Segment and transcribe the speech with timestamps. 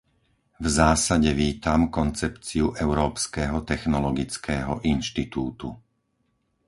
[0.59, 5.69] V zásade vítam koncepciu Európskeho technologického inštitútu.